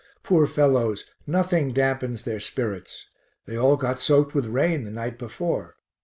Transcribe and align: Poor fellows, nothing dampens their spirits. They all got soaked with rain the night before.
Poor 0.23 0.47
fellows, 0.47 1.05
nothing 1.27 1.71
dampens 1.73 2.23
their 2.23 2.39
spirits. 2.39 3.05
They 3.45 3.55
all 3.55 3.77
got 3.77 3.99
soaked 3.99 4.33
with 4.33 4.47
rain 4.47 4.83
the 4.83 4.89
night 4.89 5.19
before. 5.19 5.75